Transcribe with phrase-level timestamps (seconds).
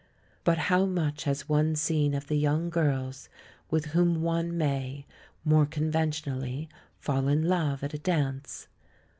[0.43, 3.29] But how much has one seen of the young girl's
[3.69, 5.05] with whom one may,
[5.45, 8.67] more conventionally, fall in love at a dance?